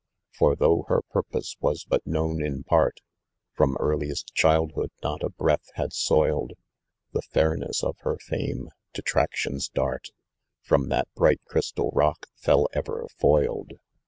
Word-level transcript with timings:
Tor 0.39 0.55
though 0.55 0.85
her 0.87 1.03
purpose 1.11 1.57
was 1.61 1.83
but 1.85 2.01
saovn 2.07 2.43
in 2.43 2.63
part, 2.63 3.01
From 3.53 3.77
earliest 3.79 4.33
childhood 4.33 4.89
not 5.03 5.21
a 5.21 5.29
breath 5.29 5.67
bad 5.77 5.93
soiled 5.93 6.53
The 7.13 7.21
fairness 7.21 7.83
of 7.83 7.97
her 7.99 8.17
rime; 8.31 8.69
Detraction's 8.95 9.67
dart 9.69 10.07
Trom 10.67 10.89
that 10.89 11.07
bright 11.13 11.41
crystal 11.45 11.91
rock, 11.93 12.25
fell 12.35 12.67
ever 12.73 13.05
lolled. 13.21 13.73